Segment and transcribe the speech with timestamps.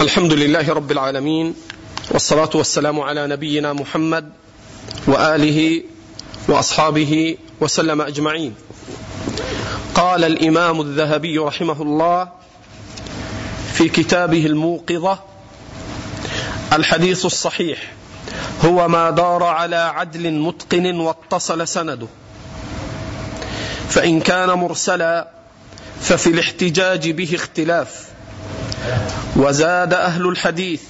[0.00, 1.54] الحمد لله رب العالمين
[2.10, 4.32] والصلاة والسلام على نبينا محمد
[5.06, 5.82] وآله
[6.48, 8.54] وأصحابه وسلم أجمعين.
[9.94, 12.28] قال الإمام الذهبي رحمه الله
[13.72, 15.18] في كتابه الموقظة
[16.72, 17.92] الحديث الصحيح
[18.64, 22.06] هو ما دار على عدل متقن واتصل سنده.
[23.88, 25.28] فإن كان مرسلا
[26.00, 28.15] ففي الاحتجاج به اختلاف.
[29.36, 30.82] وزاد أهل الحديث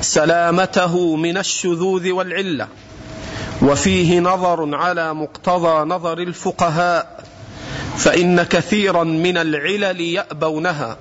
[0.00, 2.68] سلامته من الشذوذ والعلة
[3.62, 7.24] وفيه نظر على مقتضى نظر الفقهاء
[7.96, 10.96] فإن كثيرا من العلل يأبونها.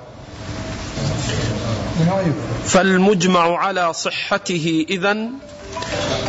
[2.65, 5.31] فالمجمع على صحته إذن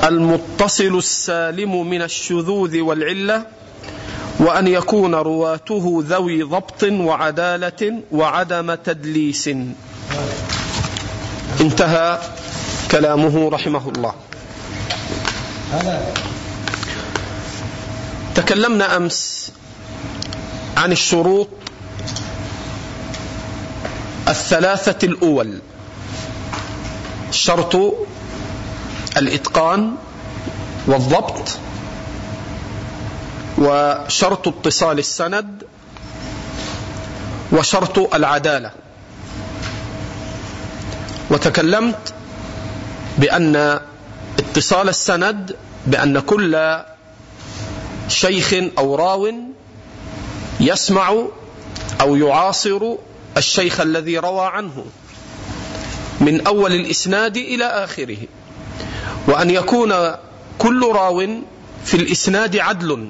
[0.04, 3.42] المتصل السالم من الشذوذ والعلة
[4.38, 9.50] وأن يكون رواته ذوي ضبط وعدالة وعدم تدليس.
[11.60, 12.18] انتهى
[12.90, 14.14] كلامه رحمه الله
[18.34, 19.52] تكلمنا أمس
[20.76, 21.48] عن الشروط
[24.28, 25.58] الثلاثة الأول.
[27.30, 27.76] شرط
[29.16, 29.92] الإتقان
[30.86, 31.58] والضبط
[33.58, 35.62] وشرط اتصال السند
[37.52, 38.70] وشرط العدالة.
[41.30, 42.14] وتكلمت
[43.18, 43.80] بأن
[44.38, 46.82] اتصال السند بأن كل
[48.08, 49.32] شيخ أو راو
[50.60, 51.14] يسمع
[52.00, 52.94] أو يعاصر
[53.36, 54.84] الشيخ الذي روى عنه
[56.20, 58.18] من أول الإسناد إلى آخره
[59.26, 59.92] وأن يكون
[60.58, 61.26] كل راو
[61.84, 63.08] في الإسناد عدل.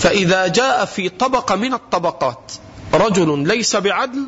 [0.00, 2.52] فإذا جاء في طبقة من الطبقات
[2.94, 4.26] رجل ليس بعدل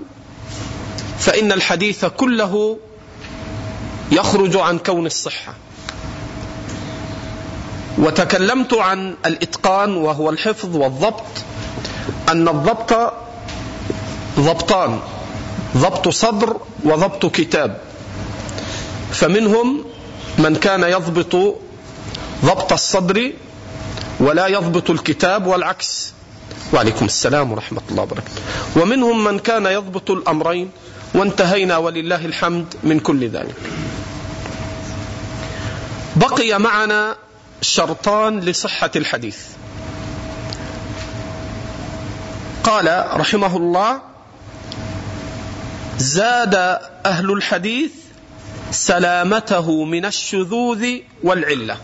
[1.19, 2.79] فإن الحديث كله
[4.13, 5.55] يخرج عن كون الصحة.
[7.99, 11.25] وتكلمت عن الإتقان وهو الحفظ والضبط
[12.29, 13.13] أن الضبط
[14.39, 15.01] ضبطان
[15.77, 17.81] ضبط صدر وضبط كتاب.
[19.13, 19.85] فمنهم
[20.39, 21.57] من كان يضبط
[22.45, 23.33] ضبط الصدر
[24.21, 26.13] ولا يضبط الكتاب والعكس.
[26.73, 28.43] وعليكم السلام ورحمة الله وبركاته.
[28.77, 30.71] ومنهم من كان يضبط الأمرين
[31.17, 33.55] وانتهينا ولله الحمد من كل ذلك.
[36.17, 37.17] بقي معنا
[37.63, 39.39] شرطان لصحة الحديث.
[42.65, 44.01] قال رحمه الله
[45.99, 46.55] زاد
[47.07, 47.91] أهل الحديث
[48.71, 50.87] سلامته من الشذوذ
[51.23, 51.77] والعلة.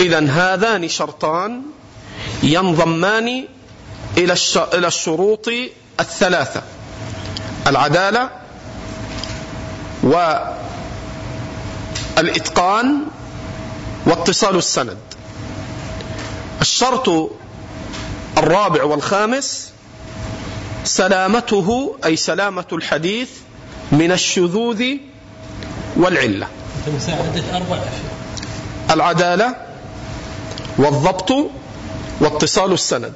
[0.00, 1.62] إذا هذان شرطان
[2.42, 3.44] ينضمان
[4.16, 5.48] إلى الشروط
[6.00, 6.62] الثلاثة.
[7.66, 8.30] العدالة
[12.16, 12.96] والإتقان
[14.06, 14.96] واتصال السند.
[16.60, 17.30] الشرط
[18.38, 19.72] الرابع والخامس
[20.84, 23.30] سلامته أي سلامة الحديث
[23.92, 24.84] من الشذوذ
[25.96, 26.46] والعلة.
[28.90, 29.56] العدالة
[30.78, 31.32] والضبط
[32.20, 33.12] واتصال السند.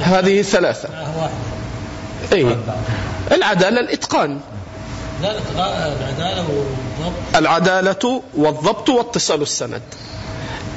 [0.00, 0.88] هذه ثلاثة.
[2.32, 2.56] أي
[3.32, 4.40] العدالة الإتقان.
[5.22, 7.36] العدالة والضبط.
[7.36, 9.82] العدالة والضبط واتصال السند.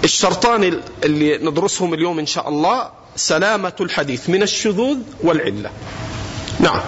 [0.03, 5.69] الشرطان اللي ندرسهم اليوم إن شاء الله سلامة الحديث من الشذوذ والعلة.
[6.59, 6.81] نعم.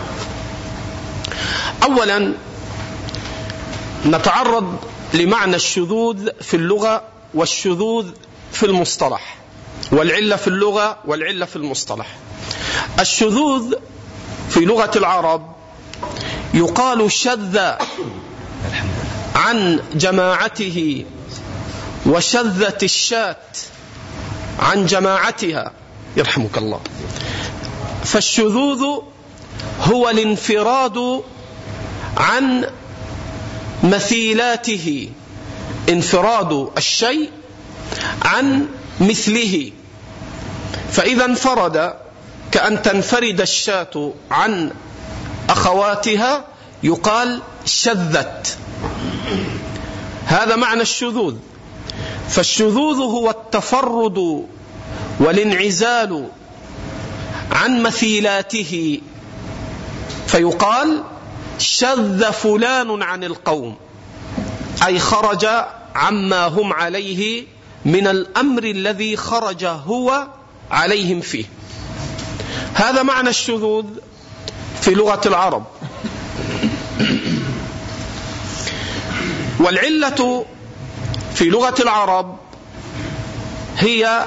[1.83, 2.33] أولا
[4.05, 4.75] نتعرض
[5.13, 8.05] لمعنى الشذوذ في اللغة والشذوذ
[8.51, 9.37] في المصطلح.
[9.91, 12.07] والعلة في اللغة والعلة في المصطلح.
[12.99, 13.73] الشذوذ
[14.51, 15.51] في لغة العرب
[16.53, 17.59] يقال شذ
[19.35, 21.05] عن جماعته
[22.05, 23.35] وشذت الشاة
[24.59, 25.71] عن جماعتها.
[26.17, 26.79] يرحمك الله.
[28.03, 28.83] فالشذوذ
[29.81, 31.21] هو الانفراد
[32.17, 32.65] عن
[33.83, 35.09] مثيلاته.
[35.89, 37.29] انفراد الشيء
[38.21, 38.67] عن
[39.01, 39.71] مثله.
[40.91, 42.00] فإذا انفرد
[42.51, 44.71] كأن تنفرد الشاة عن
[45.49, 46.45] أخواتها
[46.83, 48.57] يقال شذت.
[50.25, 51.35] هذا معنى الشذوذ.
[52.29, 54.45] فالشذوذ هو التفرد
[55.19, 56.27] والانعزال
[57.51, 59.01] عن مثيلاته.
[60.27, 61.03] فيقال
[61.57, 63.75] شذ فلان عن القوم.
[64.85, 65.47] أي خرج
[65.95, 67.43] عما هم عليه
[67.85, 70.27] من الأمر الذي خرج هو
[70.71, 71.45] عليهم فيه.
[72.73, 73.85] هذا معنى الشذوذ
[74.81, 75.63] في لغة العرب.
[79.59, 80.45] والعلة
[81.33, 82.37] في لغة العرب
[83.77, 84.25] هي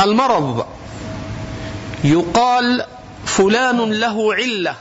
[0.00, 0.66] المرض.
[2.04, 2.84] يقال
[3.26, 4.74] فلان له علة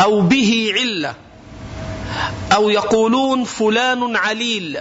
[0.00, 1.14] أو به علة
[2.52, 4.78] أو يقولون فلان عليل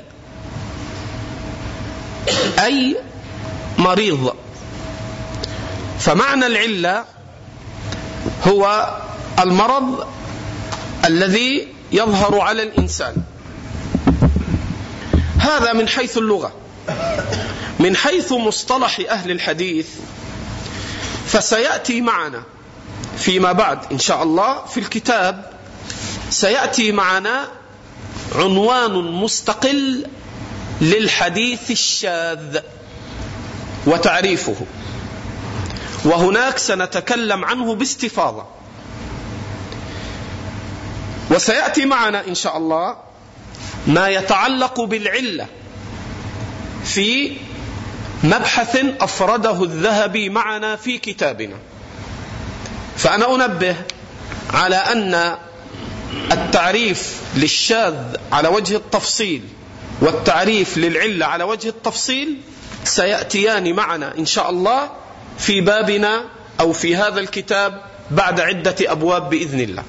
[2.59, 2.97] أي
[3.77, 4.35] مريض.
[6.01, 7.05] فمعنى العلة
[8.47, 8.89] هو
[9.39, 10.07] المرض
[11.05, 13.15] الذي يظهر على الإنسان.
[15.37, 16.53] هذا من حيث اللغة.
[17.79, 19.87] من حيث مصطلح أهل الحديث.
[21.27, 22.43] فسيأتي معنا
[23.17, 25.51] فيما بعد إن شاء الله في الكتاب.
[26.29, 27.47] سيأتي معنا
[28.35, 30.05] عنوان مستقل
[30.81, 32.59] للحديث الشاذ
[33.85, 34.55] وتعريفه.
[36.05, 38.45] وهناك سنتكلم عنه باستفاضة.
[41.31, 42.97] وسيأتي معنا إن شاء الله
[43.87, 45.47] ما يتعلق بالعلة
[46.85, 47.37] في
[48.23, 51.55] مبحث أفرده الذهبي معنا في كتابنا.
[52.97, 53.75] فأنا أنبه
[54.53, 55.37] على أن
[56.31, 57.95] التعريف للشاذ
[58.31, 59.43] على وجه التفصيل
[60.01, 62.37] والتعريف للعلة على وجه التفصيل
[62.83, 64.89] سيأتيان معنا إن شاء الله
[65.37, 66.25] في بابنا
[66.59, 67.81] أو في هذا الكتاب
[68.11, 69.83] بعد عدة أبواب بإذن الله.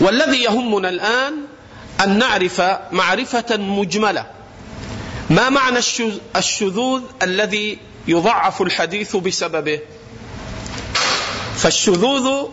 [0.00, 1.34] والذي يهمنا الآن
[2.04, 2.62] أن نعرف
[2.92, 4.26] معرفة مجملة.
[5.30, 5.78] ما معنى
[6.36, 7.78] الشذوذ الذي
[8.08, 9.80] يضعف الحديث بسببه؟
[11.56, 12.48] فالشذوذ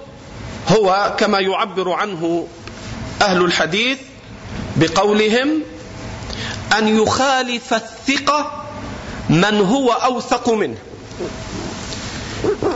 [0.69, 2.47] هو كما يعبر عنه
[3.21, 3.97] أهل الحديث
[4.75, 5.61] بقولهم
[6.77, 8.65] أن يخالف الثقة
[9.29, 10.77] من هو أوثق منه.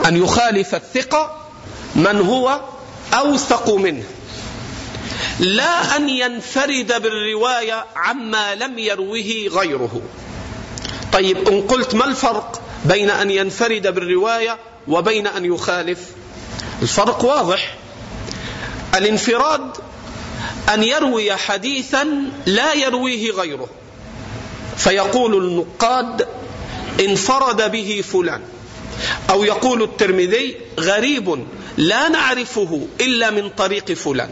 [0.05, 1.47] أن يخالف الثقة
[1.95, 2.61] من هو
[3.13, 4.03] أوثق منه.
[5.39, 10.01] لا أن ينفرد بالرواية عما لم يروه غيره.
[11.13, 14.57] طيب إن قلت ما الفرق بين أن ينفرد بالرواية
[14.87, 15.99] وبين أن يخالف؟
[16.81, 17.75] الفرق واضح.
[18.95, 19.71] الانفراد
[20.73, 22.07] أن يروي حديثا
[22.45, 23.69] لا يرويه غيره.
[24.77, 26.27] فيقول النقاد
[26.99, 28.41] انفرد به فلان.
[29.29, 31.45] أو يقول الترمذي غريب
[31.77, 34.29] لا نعرفه إلا من طريق فلان.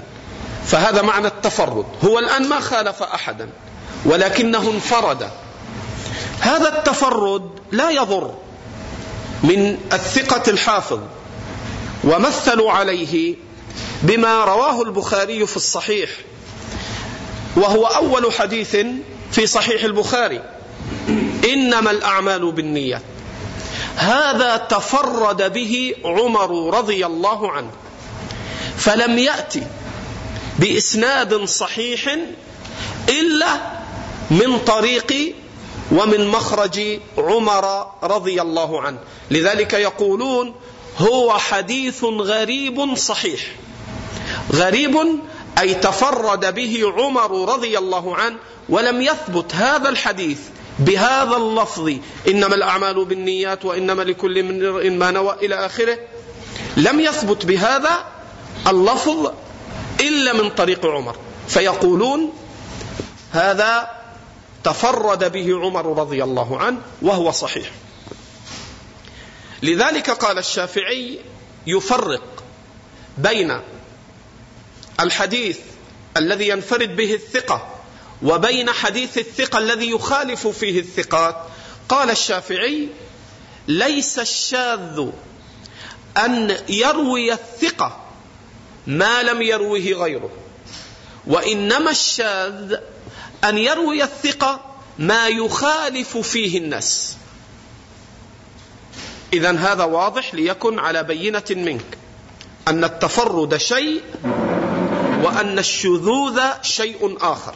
[0.66, 1.86] فهذا معنى التفرد.
[2.04, 3.50] هو الآن ما خالف أحدا
[4.06, 5.30] ولكنه انفرد.
[6.40, 8.36] هذا التفرد لا يضر
[9.44, 11.00] من الثقة الحافظ
[12.04, 13.36] ومثلوا عليه
[14.04, 16.10] بما رواه البخاري في الصحيح
[17.56, 18.78] وهو أول حديث
[19.32, 20.55] في صحيح البخاري.
[21.46, 23.02] إنما الأعمال بالنيات
[23.96, 27.72] هذا تفرد به عمر رضي الله عنه.
[28.78, 29.64] فلم يأتي
[30.60, 32.18] بإسناد صحيح
[33.10, 33.48] إلا
[34.32, 35.36] من طريق
[35.92, 38.98] ومن مخرج عمر رضي الله عنه.
[39.32, 40.56] لذلك يقولون
[40.98, 43.42] هو حديث غريب صحيح.
[44.54, 44.98] غريب
[45.60, 48.36] أي تفرد به عمر رضي الله عنه
[48.70, 50.40] ولم يثبت هذا الحديث.
[50.80, 51.92] بهذا اللفظ
[52.28, 55.98] إنما الأعمال بالنيات وإنما لكل امرئ ما نوى إلى آخره
[56.78, 58.06] لم يثبت بهذا
[58.68, 59.32] اللفظ
[60.00, 61.16] إلا من طريق عمر.
[61.48, 62.34] فيقولون
[63.32, 63.90] هذا
[64.64, 67.72] تفرد به عمر رضي الله عنه وهو صحيح.
[69.64, 71.20] لذلك قال الشافعي
[71.68, 72.44] يفرق
[73.18, 73.60] بين
[75.00, 75.60] الحديث
[76.18, 77.75] الذي ينفرد به الثقة
[78.24, 81.36] وبين حديث الثقة الذي يخالف فيه الثقات.
[81.90, 82.88] قال الشافعي
[83.68, 85.10] ليس الشاذ
[86.18, 88.02] أن يروي الثقة
[88.88, 90.30] ما لم يروه غيره
[91.28, 92.76] وإنما الشاذ
[93.44, 97.16] أن يروي الثقة ما يخالف فيه الناس.
[99.34, 101.98] اذا هذا واضح ليكن على بينة منك
[102.68, 104.02] أن التفرد شيء
[105.24, 107.56] وأن الشذوذ شيء آخر.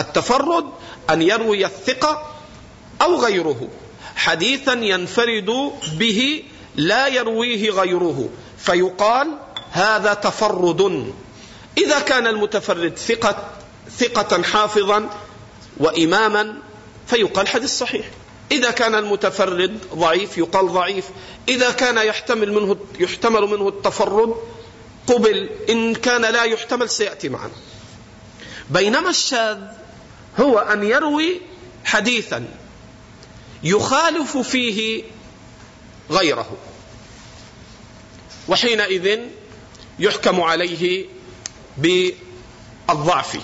[0.00, 0.64] التفرد
[1.10, 2.36] أن يروي الثقة
[3.02, 3.68] أو غيره.
[4.16, 6.44] حديثا ينفرد به
[6.76, 8.28] لا يرويه غيره.
[8.58, 9.28] فيقال
[9.70, 11.12] هذا تفرد.
[11.78, 13.50] إذا كان المتفرد ثقة
[13.98, 15.10] ثقة حافظا
[15.76, 16.56] وإماما
[17.06, 18.06] فيقال حديث صحيح.
[18.52, 21.04] إذا كان المتفرد ضعيف يقال ضعيف.
[21.48, 24.34] إذا كان يحتمل منه يحتمل منه التفرد
[25.06, 27.52] قبل إن كان لا يحتمل سيأتي معنا.
[28.70, 29.58] بينما الشاذ
[30.40, 31.40] هو أن يروي
[31.84, 32.48] حديثا
[33.62, 35.02] يخالف فيه
[36.10, 36.56] غيره.
[38.48, 39.20] وحينئذ
[39.98, 41.06] يحكم عليه
[41.76, 43.38] بالضعف.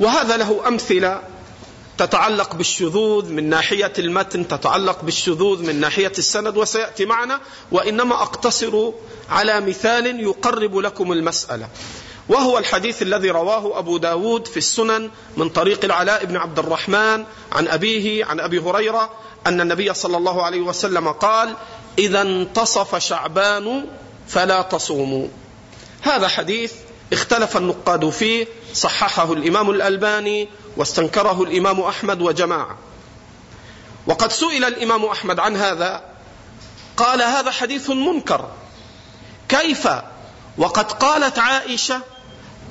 [0.00, 1.22] وهذا له أمثلة
[1.98, 7.40] تتعلق بالشذوذ من ناحية المتن تتعلق بالشذوذ من ناحية السند وسيأتي معنا
[7.72, 8.92] وإنما أقتصر
[9.30, 11.68] على مثال يقرب لكم المسألة.
[12.28, 17.68] وهو الحديث الذي رواه أبو داود في السنن من طريق العلاء بن عبد الرحمن عن
[17.68, 19.10] أبيه عن أبي هريرة
[19.46, 21.54] أن النبي صلى الله عليه وسلم قال
[21.98, 23.86] إذا انتصف شعبان
[24.28, 25.28] فلا تصوموا.
[26.02, 26.72] هذا حديث
[27.12, 32.78] اختلف النقاد فيه صححه الإمام الألباني واستنكره الإمام أحمد وجماعة.
[34.06, 36.04] وقد سئل الإمام أحمد عن هذا
[36.96, 38.50] قال هذا حديث منكر.
[39.48, 39.88] كيف؟
[40.58, 42.00] وقد قالت عائشة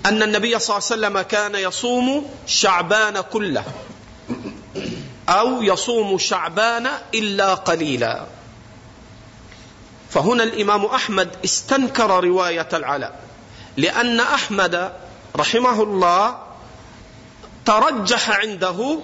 [0.06, 3.64] أن النبي صلى الله عليه وسلم كان يصوم شعبان كله.
[5.30, 8.26] أو يصوم شعبان إلا قليلا.
[10.10, 13.20] فهنا الإمام أحمد استنكر رواية العلاء.
[13.78, 14.92] لأن أحمد
[15.36, 16.38] رحمه الله
[17.66, 19.00] ترجح عنده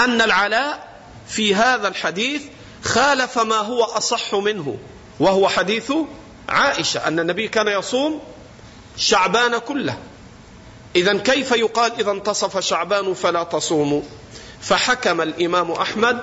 [0.00, 0.92] أن العلاء
[1.28, 2.42] في هذا الحديث
[2.84, 4.78] خالف ما هو أصح منه
[5.20, 5.92] وهو حديث
[6.48, 8.20] عائشة أن النبي كان يصوم
[8.96, 9.98] شعبان كله.
[10.96, 14.02] إذا كيف يقال إذا انتصف شعبان فلا تصوموا
[14.60, 16.18] فحكم الإمام أحمد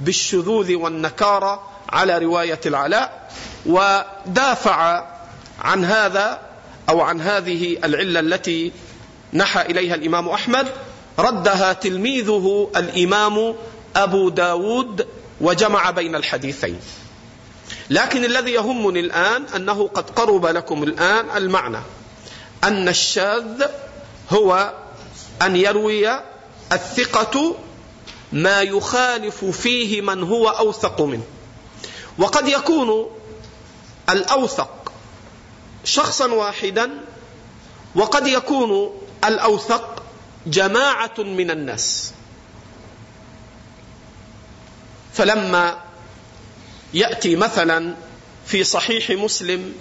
[0.00, 3.32] بالشذوذ والنكارة على رواية العلاء
[3.66, 5.06] ودافع
[5.60, 6.40] عن هذا
[6.88, 8.72] أو عن هذه العلة التي
[9.32, 10.66] نحى إليها الإمام أحمد
[11.18, 13.54] ردها تلميذه الإمام
[13.96, 15.06] أبو داود
[15.40, 16.80] وجمع بين الحديثين.
[17.90, 21.80] لكن الذي يهمني الآن أنه قد قرب لكم الآن المعنى
[22.64, 23.62] أن الشاذ
[24.30, 24.74] هو
[25.42, 26.20] أن يروي
[26.72, 27.56] الثقة
[28.32, 31.24] ما يخالف فيه من هو أوثق منه.
[32.18, 33.10] وقد يكون
[34.10, 34.92] الأوثق
[35.84, 36.90] شخصا واحدا
[37.94, 40.02] وقد يكون الأوثق
[40.46, 42.12] جماعة من الناس.
[45.12, 45.78] فلما
[46.94, 47.94] يأتي مثلا
[48.46, 49.74] في صحيح مسلم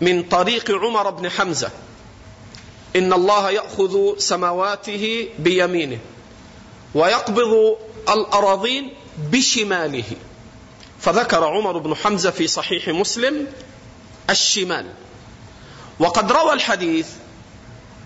[0.00, 1.70] من طريق عمر بن حمزة
[2.96, 5.98] إن الله يأخذ سماواته بيمينه
[6.94, 7.76] ويقبض
[8.08, 8.94] الأراضين
[9.30, 10.04] بشماله.
[11.00, 13.46] فذكر عمر بن حمزة في صحيح مسلم
[14.30, 14.86] الشمال.
[16.00, 17.06] وقد روى الحديث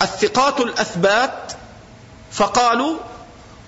[0.02, 1.52] الثقات الأثبات
[2.32, 2.96] فقالوا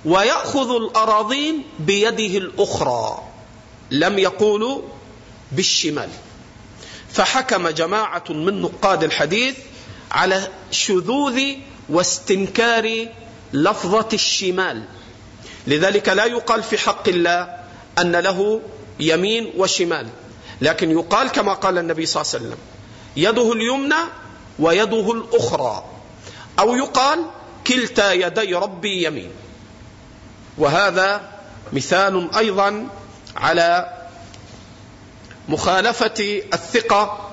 [0.05, 3.23] ويأخذ الأراضين بيده الأخرى
[3.91, 4.83] لم يقولوا
[5.53, 6.11] بالشمال.
[7.13, 9.57] فحكم جماعة من نقاد الحديث
[10.11, 11.41] على شذوذ
[11.89, 13.07] واستنكار
[13.53, 14.85] لفظة الشمال.
[15.67, 17.57] لذلك لا يقال في حق الله
[17.99, 18.61] أن له
[19.01, 20.09] يمين وشمال
[20.61, 22.59] لكن يقال كما قال النبي صلى الله عليه وسلم
[23.17, 24.03] يده اليمنى
[24.59, 25.85] ويده الأخرى
[26.59, 27.27] أو يقال
[27.67, 29.31] كلتا يدي ربي يمين.
[30.59, 31.31] وهذا
[31.73, 32.89] مثال أيضا
[33.37, 33.95] على
[35.49, 37.31] مخالفة الثقة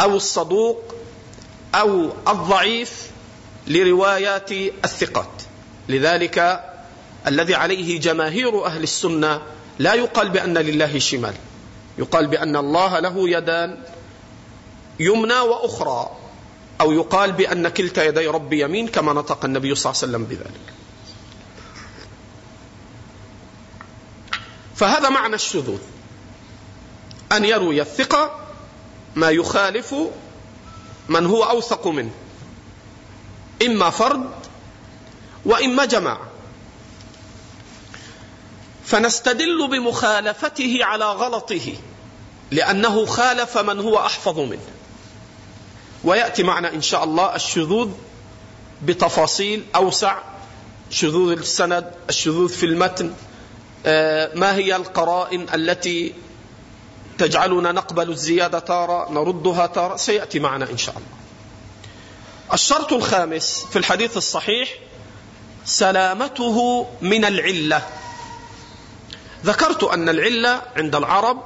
[0.00, 0.94] أو الصدوق
[1.74, 3.10] أو الضعيف
[3.66, 4.52] لروايات
[4.84, 5.42] الثقات.
[5.88, 6.64] لذلك
[7.26, 9.42] الذي عليه جماهير أهل السنة
[9.78, 11.34] لا يقال بأن لله شمال.
[11.98, 13.78] يقال بأن الله له يدان
[15.00, 16.16] يمنى وأخرى
[16.80, 20.72] أو يقال بأن كلتا يدي ربي يمين كما نطق النبي صلى الله عليه وسلم بذلك.
[24.76, 25.80] فهذا معنى الشذوذ.
[27.32, 28.40] أن يروي الثقة
[29.16, 29.94] ما يخالف
[31.08, 32.10] من هو أوثق منه.
[33.66, 34.30] إما فرد
[35.44, 36.28] وإما جماعة
[38.84, 41.74] فنستدل بمخالفته على غلطه
[42.50, 44.68] لأنه خالف من هو أحفظ منه.
[46.04, 47.88] ويأتي معنا إن شاء الله الشذوذ
[48.82, 50.18] بتفاصيل أوسع
[50.90, 53.12] شذوذ السند الشذوذ في المتن
[53.86, 56.14] آه، ما هي القرائن التي
[57.18, 61.08] تجعلنا نقبل الزيادة تارة نردها تارة سيأتي معنا إن شاء الله.
[62.52, 64.68] الشرط الخامس في الحديث الصحيح
[65.64, 67.82] سلامته من العلة.
[69.44, 71.42] ذكرت أن العلة عند العرب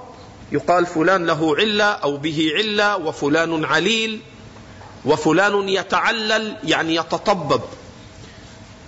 [0.52, 4.20] يقال فلان له علة أو به علة وفلان عليل
[5.04, 7.60] وفلان يتعلل يعني يتطبب.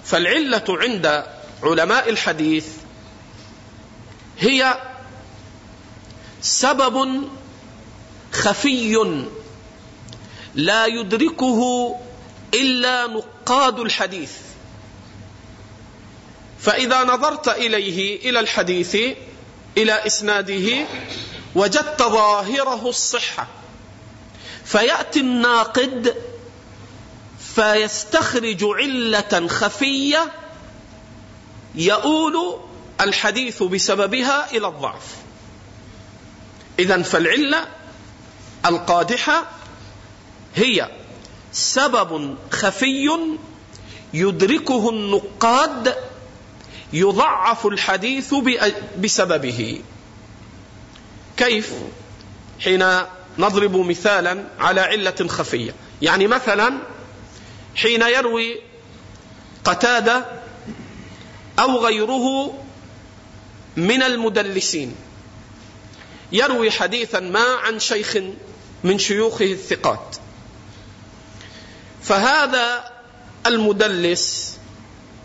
[0.05, 1.25] فالعلة عند
[1.63, 2.67] علماء الحديث
[4.39, 4.77] هي
[6.45, 7.29] سبب
[8.33, 9.27] خفي
[10.55, 11.95] لا يدركه
[12.55, 14.33] إلا نقاد الحديث.
[16.61, 18.97] فإذا نظرت إليه إلى الحديث
[19.77, 20.87] إلى إسناده
[21.55, 23.49] وجدت ظاهره الصحة.
[24.65, 26.17] فيأتي الناقد
[27.55, 30.33] فيستخرج علة خفية
[31.75, 32.61] يؤول
[33.01, 35.24] الحديث بسببها إلى الضعف.
[36.79, 37.67] إذا فالعلة
[38.67, 39.47] القادحة
[40.57, 40.89] هي
[41.53, 43.11] سبب خفي
[44.15, 45.97] يدركه النقاد
[46.93, 48.35] يضعف الحديث
[48.99, 49.81] بسببه.
[51.37, 51.73] كيف؟
[52.61, 52.85] حين
[53.39, 55.75] نضرب مثالا على علة خفية.
[56.03, 56.79] يعني مثلا
[57.77, 58.61] حين يروي
[59.65, 60.27] قتادة
[61.59, 62.55] أو غيره
[63.77, 64.95] من المدلسين.
[66.33, 68.17] يروي حديثا ما عن شيخ
[68.85, 70.17] من شيوخه الثقات.
[72.03, 72.85] فهذا
[73.47, 74.57] المدلس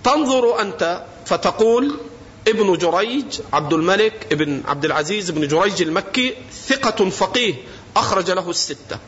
[0.04, 2.00] تنظر أنت فتقول
[2.48, 6.36] ابن جريج عبد الملك ابن عبد العزيز بن جريج المكي
[6.68, 7.56] ثقة فقيه
[7.96, 9.00] أخرج له الستة.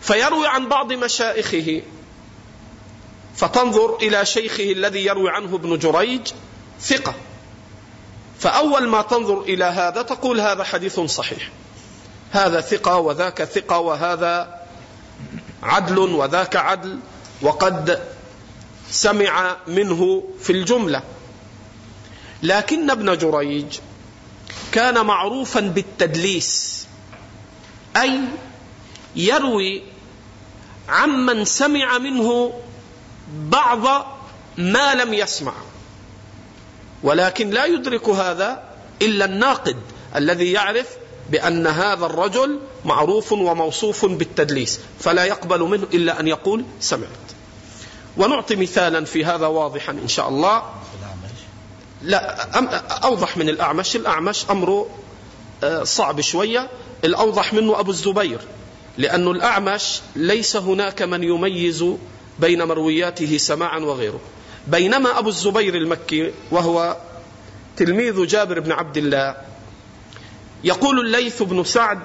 [0.00, 1.82] فيروي عن بعض مشائخه
[3.36, 6.20] فتنظر إلى شيخه الذي يروي عنه ابن جريج
[6.80, 7.14] ثقة.
[8.44, 11.50] فأول ما تنظر إلى هذا تقول هذا حديث صحيح.
[12.32, 14.60] هذا ثقة وذاك ثقة وهذا
[15.62, 16.98] عدل وذاك عدل
[17.42, 18.02] وقد
[18.90, 21.02] سمع منه في الجملة.
[22.42, 23.78] لكن ابن جريج
[24.72, 26.86] كان معروفا بالتدليس
[27.96, 28.20] أي
[29.16, 29.82] يروي
[30.88, 32.52] عمن سمع منه
[33.28, 34.06] بعض
[34.58, 35.52] ما لم يسمع.
[37.04, 38.62] ولكن لا يدرك هذا
[39.02, 39.76] إلا الناقد
[40.16, 40.86] الذي يعرف
[41.30, 47.08] بأن هذا الرجل معروف وموصوف بالتدليس فلا يقبل منه إلا أن يقول سمعت.
[48.16, 50.62] ونعطي مثالا في هذا واضحا إن شاء الله.
[52.02, 52.44] لا
[53.04, 53.96] أوضح من الأعمش.
[53.96, 54.86] الأعمش أمره
[55.64, 56.70] آه، صعب شوية.
[57.04, 58.40] الأوضح منه أبو الزبير
[58.98, 61.84] لأن الأعمش ليس هناك من يميز
[62.38, 64.20] بين مروياته سماعا وغيره.
[64.66, 66.96] بينما أبو الزبير المكي وهو
[67.76, 69.36] تلميذ جابر بن عبد الله
[70.64, 72.00] يقول الليث بن سعد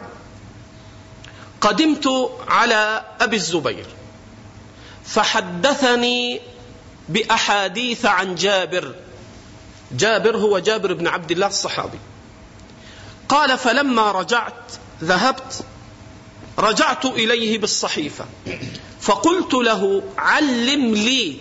[1.62, 3.86] قدمت على أبي الزبير
[5.06, 6.41] فحدثني
[7.10, 8.95] بأحاديث عن جابر
[9.91, 12.00] جابر هو جابر بن عبد الله الصحابي
[13.30, 14.72] قال فلما رجعت
[15.04, 15.63] ذهبت
[16.60, 18.26] رجعت إليه بالصحيفة
[19.02, 21.38] فقلت له علم لي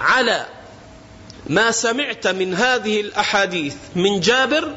[0.00, 0.46] على
[1.46, 4.76] ما سمعت من هذه الأحاديث من جابر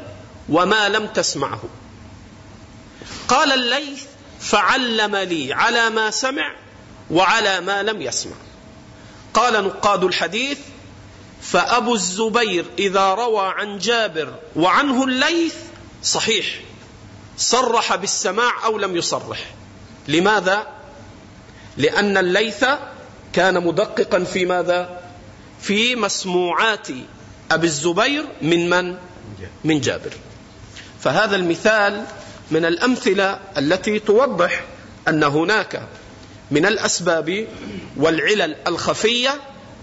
[0.50, 1.64] وما لم تسمعه
[3.28, 4.04] قال الليث
[4.40, 6.56] فعلم لي على ما سمع
[7.12, 8.36] وعلى ما لم يسمع
[9.34, 10.58] قال نقاد الحديث
[11.42, 15.56] فأبو الزبير إذا روى عن جابر وعنه الليث
[16.04, 16.46] صحيح
[17.38, 19.40] صرح بالسماع أو لم يصرح
[20.08, 20.68] لماذا؟
[21.78, 22.66] لأن الليث
[23.34, 25.03] كان مدققا في ماذا؟
[25.64, 26.88] في مسموعات
[27.52, 28.98] أبي الزبير من من؟
[29.64, 30.12] من جابر.
[31.00, 32.06] فهذا المثال
[32.52, 34.64] من الأمثلة التي توضح
[35.08, 35.88] أن هناك
[36.52, 37.48] من الأسباب
[37.98, 39.40] والعلل الخفية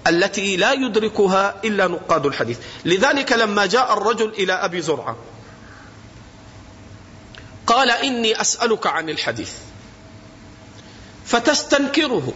[0.07, 2.59] التي لا يدركها إلا نقاد الحديث.
[2.85, 5.17] لذلك لما جاء الرجل إلى أبي زرعة
[7.67, 9.53] قال إني أسألك عن الحديث.
[11.27, 12.33] فتستنكره.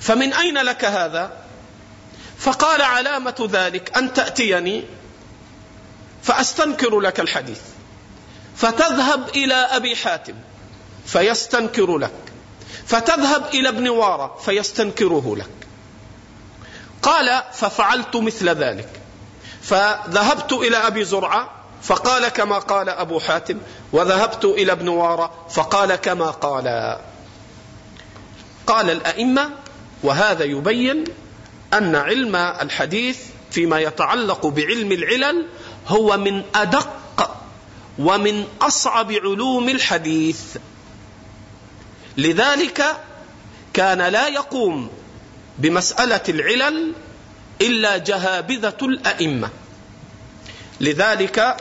[0.00, 1.45] فمن أين لك هذا؟
[2.38, 4.84] فقال علامة ذلك أن تأتيني
[6.22, 7.60] فأستنكر لك الحديث.
[8.56, 10.34] فتذهب إلى أبي حاتم
[11.06, 12.12] فيستنكر لك.
[12.86, 15.50] فتذهب إلى ابن وارة فيستنكره لك.
[17.02, 18.88] قال ففعلت مثل ذلك.
[19.62, 21.50] فذهبت إلى أبي زرعة
[21.82, 23.58] فقال كما قال أبو حاتم
[23.92, 26.98] وذهبت إلى ابن وارة فقال كما قال.
[28.66, 29.50] قال الأئمة
[30.02, 31.04] وهذا يبين
[31.78, 33.18] أن علم الحديث
[33.50, 35.46] فيما يتعلق بعلم العلل
[35.88, 37.36] هو من أدق
[37.98, 40.40] ومن أصعب علوم الحديث.
[42.16, 42.84] لذلك
[43.74, 44.90] كان لا يقوم
[45.58, 46.92] بمسألة العلل
[47.60, 49.50] إلا جهابذة الأئمة.
[50.80, 51.56] لذلك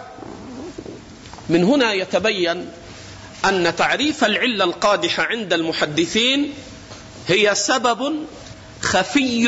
[1.50, 2.70] من هنا يتبين
[3.46, 6.54] أن تعريف العلة القادحة عند المحدثين
[7.28, 8.26] هي سبب
[8.82, 9.48] خفي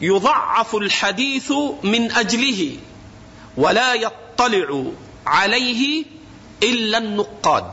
[0.00, 2.76] يضعف الحديث من أجله
[3.56, 4.84] ولا يطلع
[5.26, 6.04] عليه
[6.62, 7.70] إلا النقاد.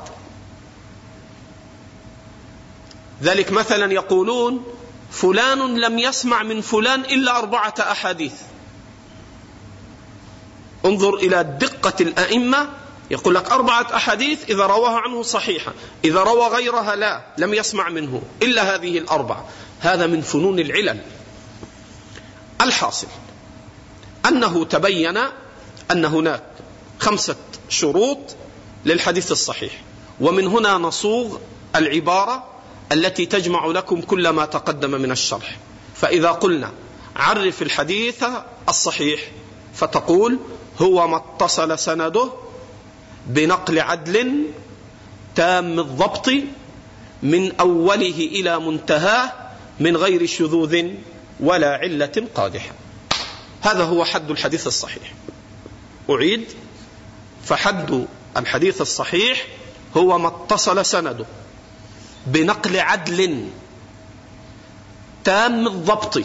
[3.24, 4.66] ذلك مثلا يقولون
[5.12, 8.34] فلان لم يسمع من فلان إلا أربعة أحاديث.
[10.86, 12.70] انظر إلى دقة الأئمة
[13.12, 15.74] يقول لك أربعة أحاديث إذا رواها عنه صحيحة
[16.06, 19.46] إذا روى غيرها لا لم يسمع منه إلا هذه الأربعة.
[19.80, 21.02] هذا من فنون العلل.
[22.68, 23.08] الحاصل.
[24.26, 25.18] أنه تبين
[25.92, 26.44] أن هناك
[27.00, 27.36] خمسة
[27.70, 28.20] شروط
[28.86, 29.82] للحديث الصحيح.
[30.22, 31.38] ومن هنا نصوغ
[31.76, 32.44] العبارة
[32.92, 35.58] التي تجمع لكم كل ما تقدم من الشرح.
[35.96, 36.72] فإذا قلنا
[37.16, 38.24] عرف الحديث
[38.70, 39.22] الصحيح
[39.74, 40.40] فتقول
[40.82, 42.30] هو ما اتصل سنده
[43.28, 44.46] بنقل عدل
[45.36, 46.30] تام الضبط
[47.24, 49.34] من أوله إلى منتهاه
[49.80, 50.84] من غير شذوذ
[51.40, 52.72] ولا علة قادحة.
[53.62, 55.14] هذا هو حد الحديث الصحيح.
[56.10, 56.46] أعيد.
[57.46, 58.06] فحد
[58.38, 59.48] الحديث الصحيح
[59.98, 61.26] هو ما اتصل سنده
[62.28, 63.50] بنقل عدل
[65.24, 66.24] تام الضبط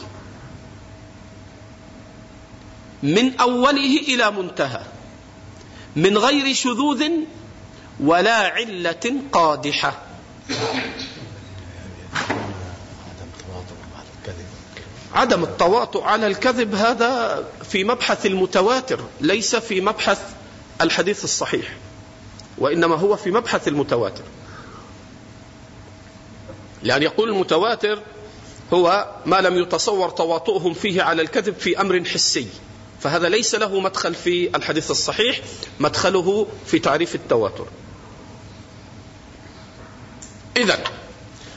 [3.02, 4.82] من أوله إلى منتهى
[5.96, 7.04] من غير شذوذ
[8.00, 10.02] ولا علة قادحة.
[15.14, 20.20] عدم التواطؤ على الكذب هذا في مبحث المتواتر ليس في مبحث
[20.80, 21.76] الحديث الصحيح
[22.58, 24.22] وإنما هو في مبحث المتواتر.
[26.82, 28.02] لأن يقول المتواتر
[28.72, 32.46] هو ما لم يتصور تواطؤهم فيه على الكذب في أمر حسي
[33.00, 35.40] فهذا ليس له مدخل في الحديث الصحيح
[35.80, 37.66] مدخله في تعريف التواتر.
[40.56, 40.84] إذا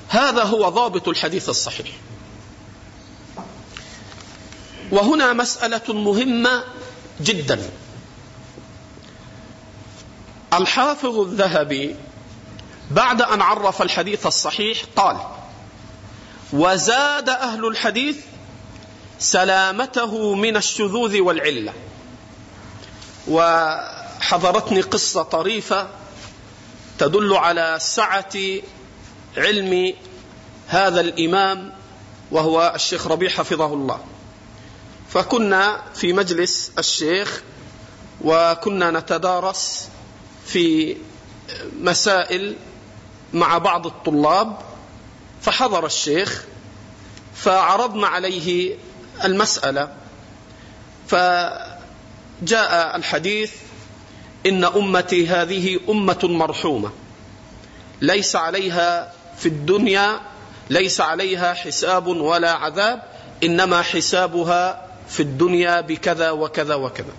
[0.09, 1.87] هذا هو ضابط الحديث الصحيح.
[4.91, 6.63] وهنا مسألة مهمة
[7.21, 7.69] جدا.
[10.53, 11.95] الحافظ الذهبي
[12.91, 15.17] بعد أن عرف الحديث الصحيح قال
[16.53, 18.17] وزاد أهل الحديث
[19.19, 21.73] سلامته من الشذوذ والعلة.
[23.27, 25.87] وحضرتني قصة طريفة
[26.97, 28.33] تدل على سعة
[29.37, 29.93] علم
[30.67, 31.73] هذا الإمام
[32.31, 33.99] وهو الشيخ ربيع حفظه الله.
[35.09, 37.41] فكنا في مجلس الشيخ
[38.21, 39.89] وكنا نتدارس
[40.45, 40.97] في
[41.79, 42.55] مسائل
[43.33, 44.57] مع بعض الطلاب
[45.41, 46.43] فحضر الشيخ
[47.35, 48.75] فعرضنا عليه
[49.23, 49.93] المسألة.
[51.07, 53.51] فجاء الحديث
[54.45, 56.91] إن أمتي هذه أمة مرحومة
[58.01, 60.21] ليس عليها في الدنيا
[60.69, 63.03] ليس عليها حساب ولا عذاب
[63.43, 67.13] إنما حسابها في الدنيا بكذا وكذا وكذا.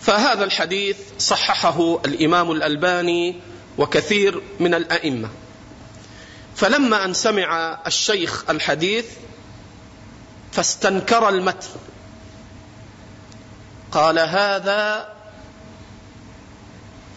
[0.00, 3.40] فهذا الحديث صححه الإمام الألباني
[3.78, 5.28] وكثير من الأئمة.
[6.56, 9.06] فلما أن سمع الشيخ الحديث
[10.52, 11.68] فاستنكر المتن.
[13.92, 15.08] قال هذا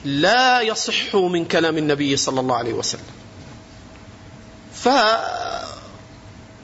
[0.06, 3.14] لا يصح من كلام النبي صلى الله عليه وسلم.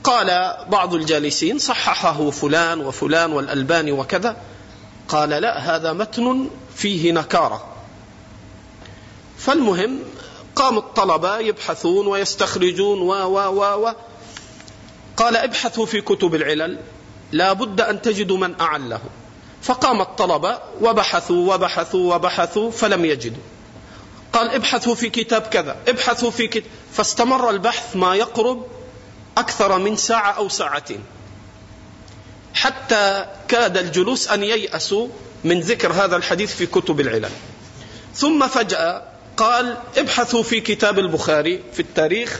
[0.09, 4.37] فقال بعض الجالسين صححه فلان وفلان والألباني وكذا.
[5.07, 7.67] قال لا هذا متن فيه نكارة.
[9.37, 9.99] فالمهم
[10.55, 13.93] قام الطلبة يبحثون ويستخرجون و و و و.
[15.17, 16.79] قال ابحثوا في كتب العلل
[17.31, 19.01] لا بد أن تجدوا من أعله.
[19.61, 23.43] فقام الطلبة وبحثوا وبحثوا وبحثوا فلم يجدوا.
[24.33, 28.78] قال ابحثوا في كتاب كذا ابحثوا في كتاب فاستمر البحث ما يقرب
[29.39, 31.03] أكثر من ساعة أو ساعتين.
[32.53, 35.07] حتى كاد الجلوس أن ييأسوا
[35.43, 37.31] من ذكر هذا الحديث في كتب العلل.
[38.15, 39.03] ثم فجأة
[39.37, 42.39] قال ابحثوا في كتاب البخاري في التاريخ.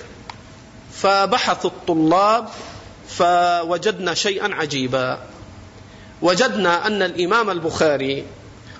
[0.93, 2.49] فبحث الطلاب
[3.09, 5.19] فوجدنا شيئا عجيبا.
[6.21, 8.25] وجدنا أن الإمام البخاري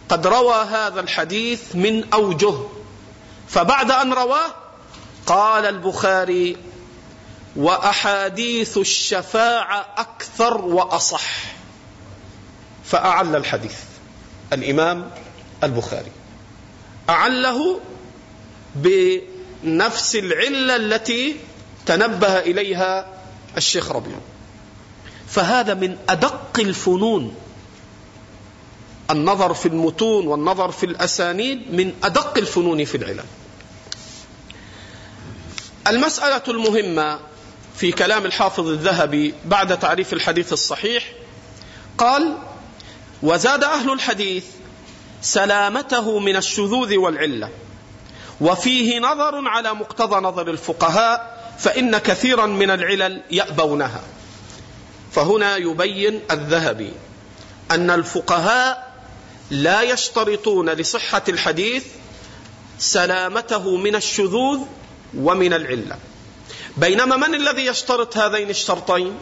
[0.10, 2.56] قد روى هذا الحديث من أوجه.
[3.48, 4.52] فبعد أن رواه
[5.26, 6.58] قال البخاري
[7.56, 11.30] وأحاديث الشفاعة أكثر وأصح.
[12.86, 13.78] فأعل الحديث
[14.54, 15.12] الإمام
[15.64, 16.12] البخاري.
[17.10, 17.80] أعله
[18.76, 21.36] بنفس العلة التي
[21.86, 23.08] تنبه إليها
[23.58, 24.18] الشيخ ربيع.
[25.28, 27.36] فهذا من أدق الفنون.
[29.12, 33.26] النظر في المتون والنظر في الأسانيد من أدق الفنون في العلم
[35.88, 37.20] المسألة المهمة
[37.80, 41.04] في كلام الحافظ الذهبي بعد تعريف الحديث الصحيح
[41.98, 42.38] قال
[43.24, 44.44] وزاد أهل الحديث
[45.22, 47.50] سلامته من الشذوذ والعلة
[48.42, 54.04] وفيه نظر على مقتضى نظر الفقهاء فإن كثيرا من العلل يأبونها.
[55.12, 56.92] فهنا يبين الذهبي
[57.72, 58.94] أن الفقهاء
[59.52, 61.86] لا يشترطون لصحة الحديث
[62.80, 64.60] سلامته من الشذوذ
[65.18, 65.98] ومن العلة.
[66.78, 69.18] بينما من الذي يشترط هذين الشرطين؟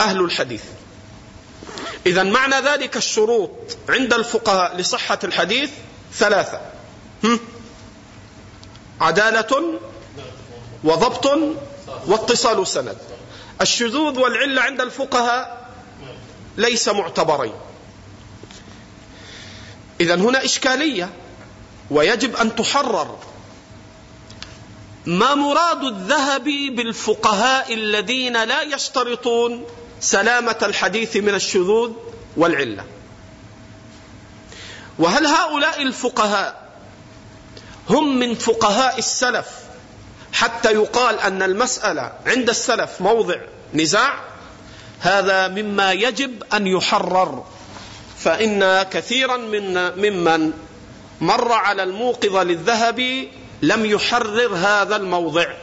[0.00, 0.62] أهل الحديث.
[2.06, 3.50] إذا معنى ذلك الشروط
[3.88, 5.70] عند الفقهاء لصحة الحديث
[6.12, 6.60] ثلاثة.
[9.00, 9.80] عدالة
[10.84, 11.38] وضبط
[12.06, 12.96] واتصال سند
[13.60, 15.70] الشذوذ والعلة عند الفقهاء
[16.56, 17.54] ليس معتبرين.
[20.00, 21.10] إذا هنا إشكالية
[21.90, 23.18] ويجب أن تحرر
[25.06, 29.64] ما مراد الذهب بالفقهاء الذين لا يشترطون
[30.00, 31.90] سلامة الحديث من الشذوذ
[32.36, 32.84] والعلة؟
[34.98, 36.70] وهل هؤلاء الفقهاء
[37.90, 39.46] هم من فقهاء السلف؟
[40.32, 43.36] حتى يقال أن المسألة عند السلف موضع
[43.74, 44.24] نزاع
[45.00, 47.44] هذا مما يجب أن يحرر.
[48.18, 50.52] فإن كثيرا من ممن
[51.20, 53.28] مر على الموقظة للذهب
[53.66, 55.54] لم يحرر هذا الموضع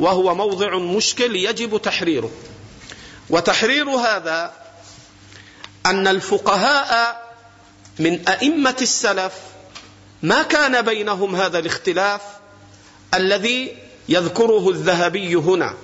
[0.00, 2.30] وهو موضع مشكل يجب تحريره.
[3.30, 4.52] وتحرير هذا
[5.86, 7.22] أن الفقهاء
[7.98, 9.32] من أئمة السلف
[10.22, 12.20] ما كان بينهم هذا الاختلاف
[13.14, 13.76] الذي
[14.08, 15.74] يذكره الذهبي هنا.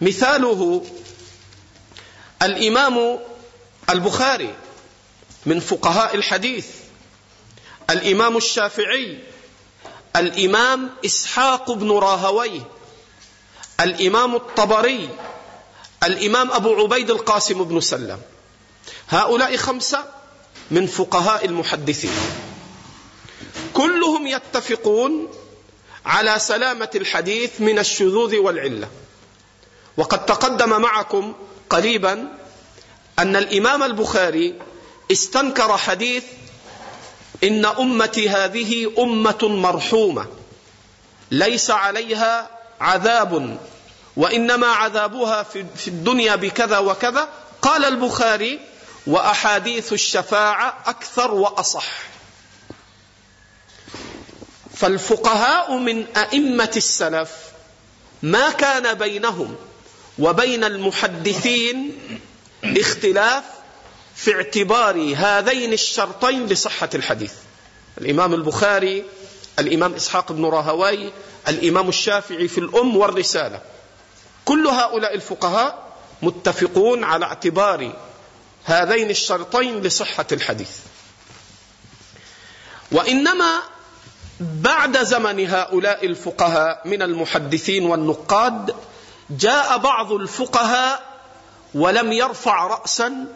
[0.00, 0.84] مثاله
[2.42, 3.18] الإمام
[3.90, 4.54] البخاري
[5.46, 6.66] من فقهاء الحديث
[7.90, 9.18] الإمام الشافعي
[10.16, 12.60] الإمام إسحاق بن راهويه
[13.80, 15.08] الإمام الطبري
[16.04, 18.20] الإمام أبو عبيد القاسم بن سلم.
[19.08, 20.04] هؤلاء خمسة
[20.70, 22.10] من فقهاء المحدثين.
[23.74, 25.28] كلهم يتفقون
[26.06, 28.88] على سلامة الحديث من الشذوذ والعلة.
[29.96, 31.34] وقد تقدم معكم
[31.70, 32.28] قريبا
[33.18, 34.54] أن الإمام البخاري
[35.12, 36.24] استنكر حديث
[37.44, 40.26] إن أمتي هذه أمة مرحومة.
[41.30, 43.58] ليس عليها عذاب
[44.16, 45.42] وإنما عذابها
[45.76, 47.28] في الدنيا بكذا وكذا.
[47.62, 48.60] قال البخاري
[49.06, 51.86] وأحاديث الشفاعة أكثر وأصح.
[54.74, 57.30] فالفقهاء من أئمة السلف
[58.22, 59.56] ما كان بينهم
[60.18, 61.98] وبين المحدثين
[62.64, 63.44] اختلاف
[64.18, 67.32] في اعتبار هذين الشرطين لصحة الحديث.
[67.98, 69.04] الإمام البخاري
[69.58, 71.12] الإمام إسحاق بن راهوي
[71.48, 73.60] الإمام الشافعي في الأم والرسالة.
[74.44, 77.92] كل هؤلاء الفقهاء متفقون على اعتبار
[78.64, 80.70] هذين الشرطين لصحة الحديث.
[82.92, 83.60] وإنما
[84.40, 88.74] بعد زمن هؤلاء الفقهاء من المحدثين والنقاد
[89.30, 91.02] جاء بعض الفقهاء
[91.74, 93.26] ولم يرفع رأسا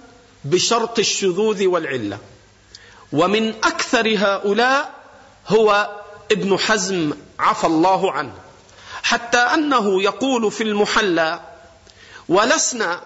[0.45, 2.19] بشرط الشذوذ والعلة.
[3.13, 4.95] ومن أكثر هؤلاء
[5.49, 5.91] هو
[6.33, 8.35] ابن حزم عفى الله عنه.
[9.03, 11.41] حتى أنه يقول في المحلى
[12.29, 13.01] ولسنا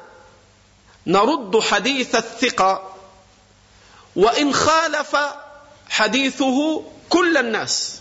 [1.07, 2.95] نرد حديث الثقة
[4.17, 5.17] وإن خالف
[5.89, 8.01] حديثه كل الناس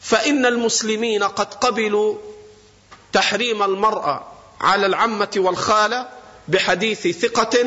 [0.00, 2.16] فإن المسلمين قد قبلوا
[3.12, 6.08] تحريم المرأة على العمة والخالة
[6.48, 7.64] بحديث ثقة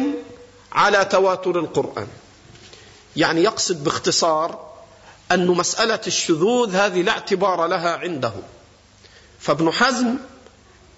[0.71, 2.07] على تواتر القرآن.
[3.15, 4.71] يعني يقصد باختصار
[5.31, 8.33] أن مسألة الشذوذ هذه لا اعتبار لها عنده.
[9.39, 10.17] فابن حزم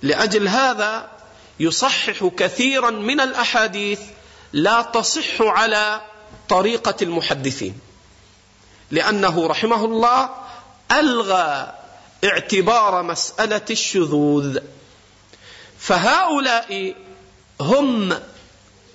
[0.02, 1.10] لأجل هذا
[1.60, 4.00] يصحح كثيرا من الأحاديث
[4.54, 6.02] لا تصح على
[6.50, 7.80] طريقة المحدثين.
[8.91, 10.30] لأنه رحمه الله
[10.91, 11.74] ألغى
[12.24, 14.60] اعتبار مسألة الشذوذ.
[15.80, 16.96] فهؤلاء
[17.62, 18.20] هم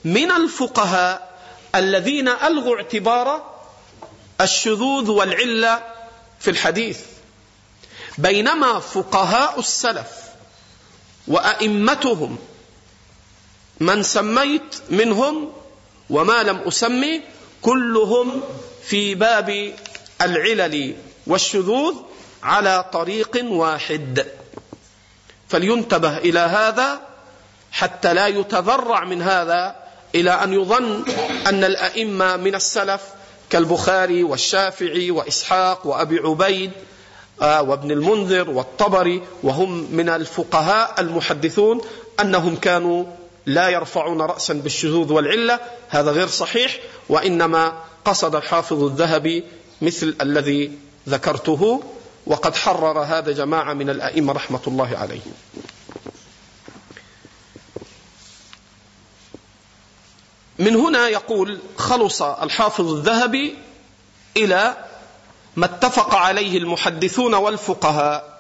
[0.04, 1.38] من الفقهاء
[1.74, 3.58] الذين ألغوا اعتبار
[4.40, 5.82] الشذوذ والعلة
[6.40, 7.00] في الحديث.
[8.18, 10.08] بينما فقهاء السلف
[11.28, 12.38] وأئمتهم
[13.80, 15.52] من سميت منهم
[16.10, 17.22] وما لم أسمي
[17.62, 18.42] كلهم
[18.84, 19.74] في باب
[20.22, 21.94] العلل والشذوذ
[22.42, 24.26] على طريق واحد.
[25.48, 27.07] فلينتبه إلى هذا
[27.78, 29.76] حتى لا يتذرع من هذا
[30.14, 31.04] إلى أن يظن
[31.46, 33.00] أن الأئمة من السلف
[33.50, 36.70] كالبخاري والشافعي وإسحاق وأبي عبيد
[37.42, 41.80] آه، وابن المنذر والطبري وهم من الفقهاء المحدثون
[42.20, 43.04] أنهم كانوا
[43.46, 45.60] لا يرفعون راسا بالشذوذ والعلة.
[45.88, 47.72] هذا غير صحيح وإنما
[48.04, 49.44] قصد الحافظ الذهبي
[49.82, 50.72] مثل الذي
[51.08, 51.82] ذكرته
[52.26, 55.32] وقد حرر هذا جماعة من الأئمة رحمة الله عليهم.
[60.58, 63.56] من هنا يقول خلص الحافظ الذهبي
[64.36, 64.84] إلى
[65.56, 68.38] ما اتفق عليه المحدثون والفقهاء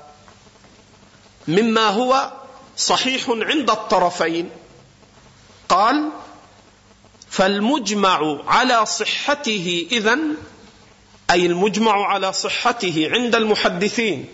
[1.48, 2.32] مما هو
[2.76, 4.50] صحيح عند الطرفين.
[5.68, 6.10] قال
[7.30, 10.34] فالمجمع على صحته إذن
[11.30, 14.26] أي المجمع على صحته عند المحدثين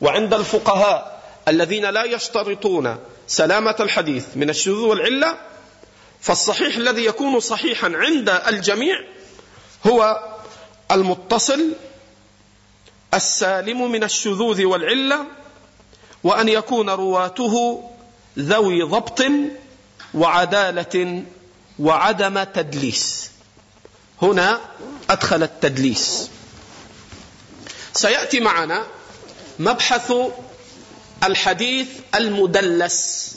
[0.00, 5.36] وعند الفقهاء الذين لا يشترطون سلامة الحديث من الشذوذ والعلة
[6.22, 8.96] فالصحيح الذي يكون صحيحا عند الجميع
[9.86, 10.22] هو
[10.90, 11.72] المتصل
[13.14, 15.26] السالم من الشذوذ والعلة
[16.24, 17.84] وأن يكون رواته
[18.38, 19.22] ذوي ضبط
[20.14, 21.24] وعدالة
[21.78, 23.30] وعدم تدليس.
[24.22, 24.60] هنا
[25.10, 26.30] أدخل التدليس.
[27.92, 28.86] سيأتي معنا
[29.58, 30.12] مبحث
[31.24, 33.36] الحديث المدلس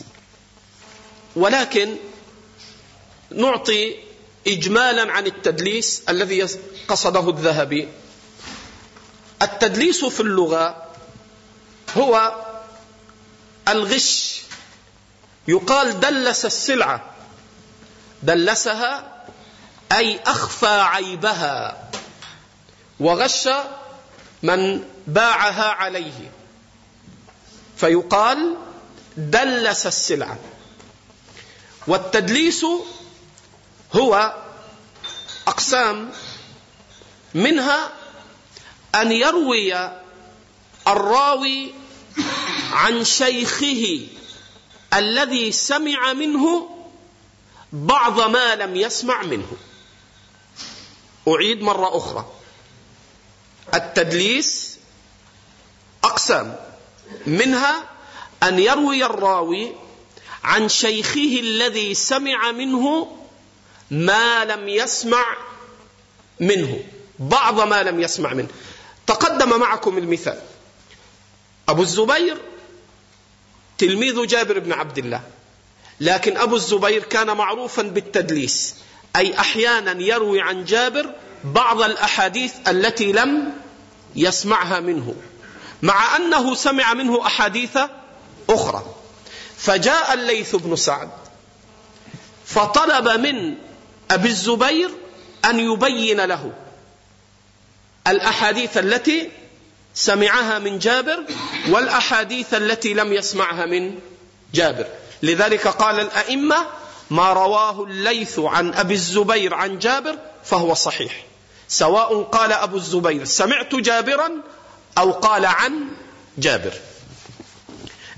[1.35, 1.95] ولكن
[3.35, 3.95] نعطي
[4.47, 6.47] إجمالا عن التدليس الذي
[6.87, 7.87] قصده الذهبي.
[9.41, 10.85] التدليس في اللغة
[11.97, 12.35] هو
[13.67, 14.41] الغش.
[15.47, 17.13] يقال دلس السلعة.
[18.23, 19.23] دلسها
[19.91, 21.89] أي أخفى عيبها.
[22.99, 23.49] وغش
[24.43, 26.31] من باعها عليه.
[27.77, 28.55] فيقال
[29.17, 30.37] دلس السلعة.
[31.87, 32.65] والتدليس
[33.93, 34.35] هو
[35.47, 36.11] أقسام
[37.33, 37.91] منها
[38.95, 39.91] أن يروي
[40.87, 41.73] الراوي
[42.71, 44.07] عن شيخه
[44.93, 46.69] الذي سمع منه
[47.73, 49.57] بعض ما لم يسمع منه.
[51.27, 52.25] أعيد مرة أخرى.
[53.73, 54.77] التدليس
[56.03, 56.55] أقسام
[57.27, 57.89] منها
[58.43, 59.71] أن يروي الراوي
[60.43, 63.14] عن شيخه الذي سمع منه
[63.91, 65.25] ما لم يسمع
[66.39, 66.79] منه.
[67.19, 68.47] بعض ما لم يسمع منه.
[69.07, 70.39] تقدم معكم المثال.
[71.69, 72.37] أبو الزبير
[73.77, 75.21] تلميذ جابر بن عبد الله.
[75.99, 78.75] لكن أبو الزبير كان معروفا بالتدليس.
[79.15, 83.53] أي أحيانا يروي عن جابر بعض الأحاديث التي لم
[84.15, 85.15] يسمعها منه.
[85.81, 87.77] مع أنه سمع منه أحاديث
[88.49, 88.95] أخرى.
[89.57, 91.09] فجاء الليث بن سعد.
[92.45, 93.55] فطلب من
[94.11, 94.89] أبي الزبير
[95.45, 96.53] أن يبين له
[98.07, 99.29] الأحاديث التي
[99.93, 101.23] سمعها من جابر
[101.69, 103.99] والأحاديث التي لم يسمعها من
[104.53, 104.87] جابر.
[105.23, 106.67] لذلك قال الأئمة
[107.09, 111.25] ما رواه الليث عن أبي الزبير عن جابر فهو صحيح.
[111.67, 114.31] سواء قال أبو الزبير سمعت جابرا
[114.97, 115.87] أو قال عن
[116.37, 116.73] جابر.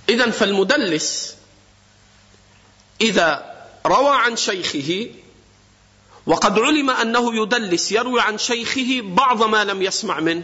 [0.10, 1.36] إذا فالمدلس
[3.02, 5.08] إذا روى عن شيخه
[6.28, 10.44] وقد علم أنه يدلس يروي عن شيخه بعض ما لم يسمع منه.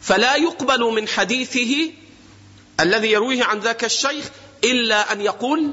[0.00, 1.92] فلا يقبل من حديثه
[2.80, 4.24] الذي يرويه عن ذاك الشيخ
[4.64, 5.70] إلا أن يقول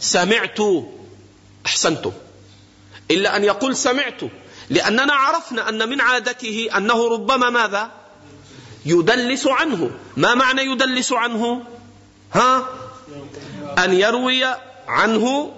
[0.00, 0.58] سمعت
[1.66, 2.12] أحسنتم
[3.10, 4.20] إلا أن يقول سمعت
[4.70, 7.90] لأننا عرفنا أن من عادته أنه ربما ماذا؟
[8.86, 9.90] يدلس عنه.
[10.16, 11.64] ما معنى يدلس عنه؟
[12.32, 12.68] ها؟
[13.78, 14.44] أن يروي
[14.88, 15.52] عنه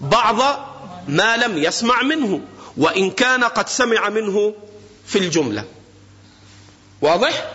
[0.00, 0.71] بعض
[1.08, 2.40] ما لم يسمع منه
[2.76, 4.54] وإن كان قد سمع منه
[5.06, 5.64] في الجملة.
[7.00, 7.52] واضح؟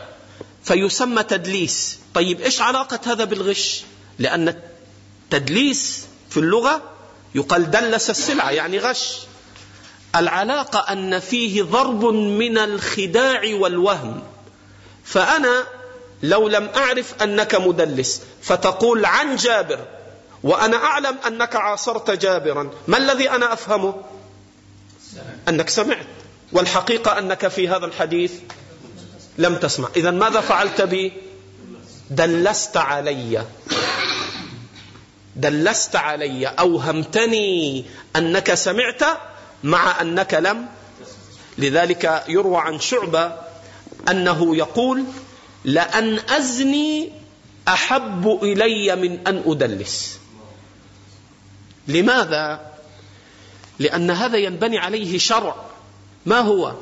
[0.63, 1.99] فيسمى تدليس.
[2.13, 3.81] طيب إيش علاقة هذا بالغش؟
[4.19, 4.55] لأن
[5.33, 6.81] التدليس في اللغة
[7.35, 9.17] يقال دلس السلعة يعني غش.
[10.15, 14.23] العلاقة أن فيه ضرب من الخداع والوهم.
[15.03, 15.63] فأنا
[16.23, 19.96] لو لم أعرف أنك مدلس فتقول عن جابر.
[20.47, 22.69] وأنا أعلم أنك عاصرت جابرا.
[22.87, 24.03] ما الذي أنا أفهمه؟
[25.49, 26.07] أنك سمعت.
[26.51, 28.33] والحقيقة أنك في هذا الحديث
[29.37, 29.89] لم تسمع.
[29.95, 31.13] إذا ماذا فعلت بي؟
[32.09, 33.45] دلست علي.
[35.35, 36.47] دلست علي.
[36.47, 39.03] أوهمتني أنك سمعت
[39.63, 40.67] مع أنك لم.
[41.57, 43.31] لذلك يروى عن شعبة
[44.09, 45.03] أنه يقول
[45.63, 47.11] لأن أزني
[47.67, 50.16] أحب إلي من أن أدلس.
[51.87, 52.71] لماذا؟
[53.79, 55.55] لأن هذا ينبني عليه شرع
[56.25, 56.73] ما هو؟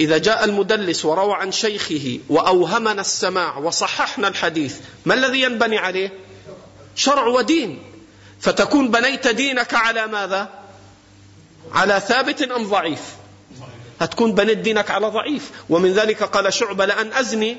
[0.00, 6.12] إذا جاء المدلس وروى عن شيخه وأوهمنا السماع وصححنا الحديث ما الذي ينبني عليه؟
[6.96, 7.82] شرع ودين
[8.40, 10.48] فتكون بنيت دينك على ماذا؟
[11.72, 13.00] على ثابت أم ضعيف؟
[14.00, 17.56] هتكون بنيت دينك على ضعيف ومن ذلك قال شعبة لأن أزني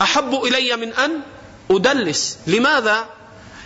[0.00, 1.20] أحب إلي من أن
[1.70, 3.06] أدلس لماذا؟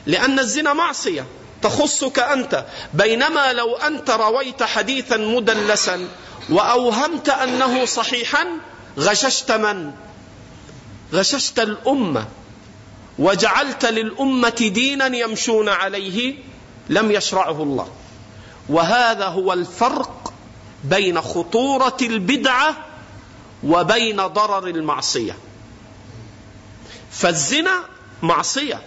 [0.06, 1.26] لأن الزنا معصية
[1.62, 2.64] تخصك أنت.
[2.94, 6.08] بينما لو أنت رويت حديثا مدلسا
[6.50, 8.46] وأوهمت أنه صحيحا
[8.98, 9.92] غششت من؟
[11.12, 12.26] غششت الأمة.
[13.18, 16.34] وجعلت للأمة دينا يمشون عليه
[16.88, 17.88] لم يشرعه الله.
[18.68, 20.32] وهذا هو الفرق
[20.84, 22.76] بين خطورة البدعة
[23.64, 25.36] وبين ضرر المعصية.
[27.10, 27.84] فالزنا
[28.22, 28.82] معصية.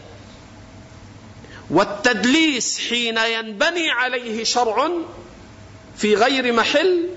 [1.72, 4.90] والتدليس حين ينبني عليه شرع
[5.98, 7.10] في غير محل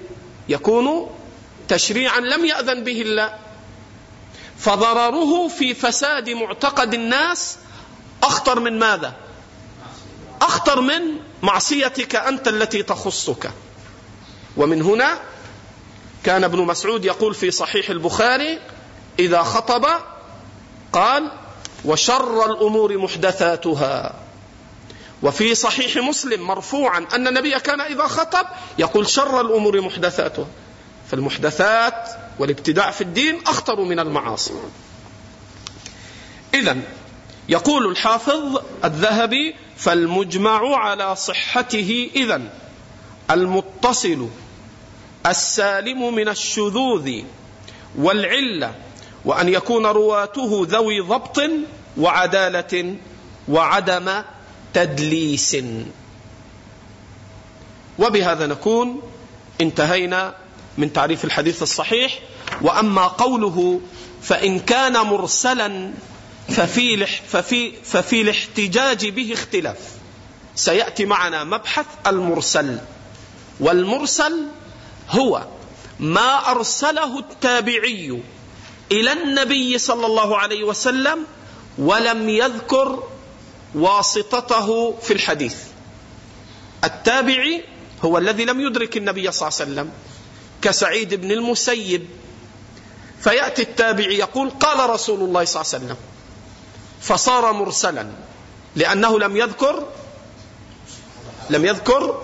[0.48, 1.10] يكون
[1.68, 3.34] تشريعا لم يأذن به الله.
[4.58, 7.56] فضرره في فساد معتقد الناس
[8.22, 9.12] أخطر من ماذا؟
[10.42, 11.00] أخطر من
[11.42, 13.50] معصيتك أنت التي تخصك.
[14.56, 15.18] ومن هنا
[16.24, 18.58] كان ابن مسعود يقول في صحيح البخاري
[19.18, 19.86] إذا خطب
[20.92, 21.30] قال
[21.84, 24.23] وشر الأمور محدثاتها
[25.22, 28.46] وفي صحيح مسلم مرفوعا أن النبي كان إذا خطب
[28.78, 30.46] يقول شر الأمور محدثاتها
[31.10, 32.08] فالمحدثات
[32.38, 34.52] والابتداع في الدين أخطر من المعاصي.
[36.54, 36.76] إذا
[37.48, 42.42] يقول الحافظ الذهبي فالمجمع على صحته إذا
[43.30, 44.28] المتصل
[45.26, 47.22] السالم من الشذوذ
[47.98, 48.74] والعلة
[49.24, 51.40] وأن يكون رواته ذوي ضبط
[51.98, 52.96] وعدالة
[53.48, 54.22] وعدم
[54.74, 55.56] تدليس.
[57.98, 59.02] وبهذا نكون
[59.60, 60.34] انتهينا
[60.78, 62.18] من تعريف الحديث الصحيح.
[62.62, 63.80] وأما قوله
[64.22, 65.92] فإن كان مرسلا
[66.48, 69.78] ففي ففي ففي الاحتجاج به اختلاف.
[70.54, 72.78] سيأتي معنا مبحث المرسل.
[73.60, 74.46] والمرسل
[75.10, 75.46] هو
[76.00, 78.22] ما أرسله التابعي
[78.92, 81.18] إلى النبي صلى الله عليه وسلم
[81.78, 83.02] ولم يذكر
[83.74, 85.56] واسطته في الحديث.
[86.84, 87.64] التابعي
[88.04, 89.92] هو الذي لم يدرك النبي صلى الله عليه وسلم
[90.62, 92.06] كسعيد بن المسيب.
[93.20, 95.96] فيأتي التابعي يقول قال رسول الله صلى الله عليه وسلم
[97.00, 98.06] فصار مرسلا
[98.76, 99.86] لأنه لم يذكر
[101.50, 102.22] لم يذكر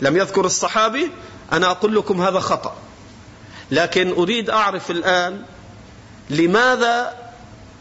[0.00, 1.10] لم يذكر الصحابي
[1.52, 2.76] أنا أقول لكم هذا خطأ.
[3.70, 5.44] لكن أريد أعرف الآن
[6.30, 7.21] لماذا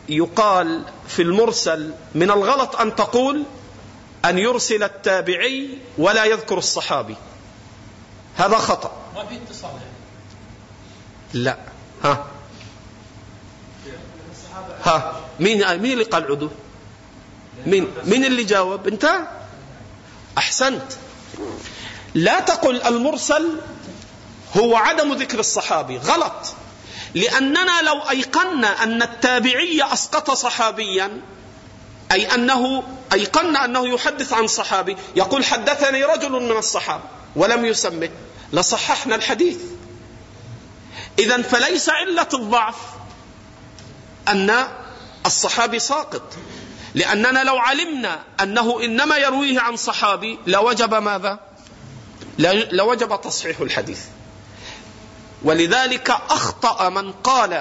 [0.09, 3.43] يقال في المرسل من الغلط أن تقول
[4.25, 7.15] أن يرسل التابعي ولا يذكر الصحابي.
[8.37, 8.91] هذا خطأ.
[9.15, 9.71] ما في اتصال
[11.33, 11.57] لا.
[12.03, 12.25] ها.
[14.83, 15.21] ها.
[15.39, 16.49] مين مين اللي قال عدو؟
[17.65, 19.09] مين مين اللي جاوب؟ أنت؟
[20.37, 20.93] أحسنت.
[22.13, 23.59] لا تقل المرسل
[24.57, 25.97] هو عدم ذكر الصحابي.
[25.97, 26.53] غلط.
[27.15, 31.21] لأننا لو أيقنا أن التابعي أسقط صحابيا
[32.11, 32.83] أي أنه
[33.13, 37.03] أيقنا أنه يحدث عن صحابي يقول حدثني رجل من الصحابة
[37.35, 38.09] ولم يسمه
[38.53, 39.57] لصححنا الحديث.
[41.19, 42.75] إذا فليس علة الضعف
[44.27, 44.67] أن
[45.25, 46.33] الصحابي ساقط.
[46.93, 51.39] لأننا لو علمنا أنه إنما يرويه عن صحابي لوجب ماذا؟
[52.71, 53.99] لوجب تصحيح الحديث.
[55.43, 57.53] ولذلك أخطأ من قال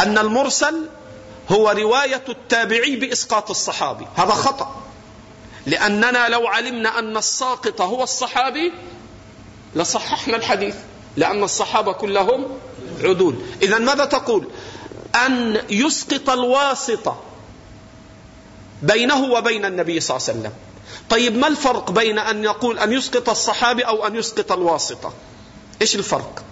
[0.00, 0.88] أن المرسل
[1.50, 4.06] هو رواية التابعي بإسقاط الصحابي.
[4.16, 4.82] هذا خطأ.
[5.66, 8.72] لأننا لو علمنا أن الساقط هو الصحابي
[9.74, 10.74] لصححنا الحديث.
[11.16, 12.46] لأن الصحابة كلهم
[13.02, 13.34] عدول.
[13.62, 14.48] اذا ماذا تقول؟
[15.26, 17.20] أن يسقط الواسطه
[18.82, 20.52] بينه وبين النبي صلى الله عليه وسلم.
[21.10, 25.12] طيب ما الفرق بين أن يقول أن يسقط الصحابي أو أن يسقط الواسطه
[25.82, 26.44] إيش الفرق؟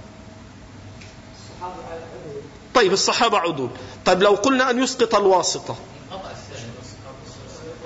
[2.74, 3.70] طيب الصحابة عدول.
[4.04, 5.76] طيب لو قلنا أن يسقط الواسطة.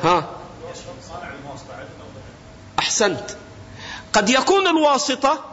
[0.03, 0.31] ها؟
[2.79, 3.37] أحسنت.
[4.13, 5.45] قد يكون الواسطة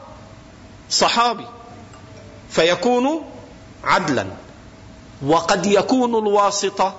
[0.90, 1.46] صحابي
[2.50, 3.32] فيكون
[3.84, 4.28] عدلا.
[5.26, 6.96] وقد يكون الواسطة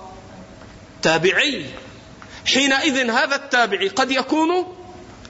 [1.01, 1.65] تابعي.
[2.45, 4.65] حينئذ هذا التابعي قد يكون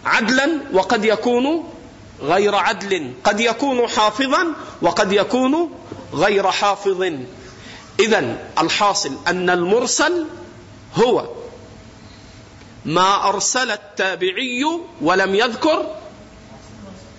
[0.05, 1.73] عدلا وقد يكون
[2.21, 3.13] غير عدل.
[3.23, 4.47] قد يكون حافظا
[4.81, 5.71] وقد يكون
[6.13, 7.01] غير حافظ.
[7.99, 10.25] اذا الحاصل أن المرسل
[10.95, 11.29] هو.
[12.85, 14.65] ما أرسل التابعي
[15.01, 15.95] ولم يذكر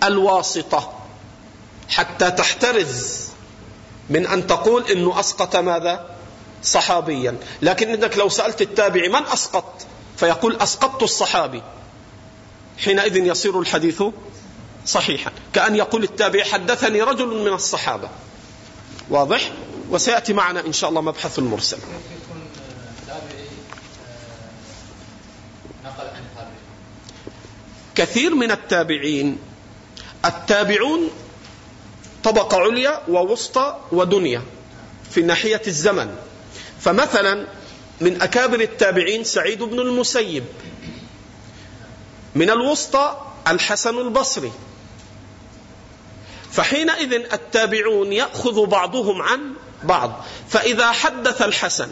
[0.05, 0.93] الواسطة.
[1.89, 3.29] حتى تحترز
[4.11, 6.17] من أن تقول إنه أسقط ماذا؟
[6.63, 7.37] صحابيا.
[7.63, 9.87] لكن إنك لو سألت التابعي من أسقط؟
[10.17, 11.63] فيقول أسقطت الصحابي.
[12.79, 14.03] حينئذ يصير الحديث
[14.87, 15.33] صحيحا.
[15.53, 18.09] كأن يقول التابع حدثني رجل من الصحابة.
[19.11, 19.53] واضح؟
[19.91, 21.79] وسيأتي معنا إن شاء الله مبحث المرسل.
[27.95, 29.39] كثير من التابعين
[30.25, 31.11] التابعون
[32.25, 34.43] طبقة عليا ووسطى ودنيا
[35.11, 36.17] في ناحية الزمن.
[36.81, 37.47] فمثلا
[38.01, 40.45] من أكابر التابعين سعيد بن المسيب.
[42.35, 43.17] من الوسطى
[43.49, 44.53] الحسن البصري.
[46.53, 50.25] فحينئذ التابعون يأخذ بعضهم عن بعض.
[50.49, 51.89] فإذا حدث الحسن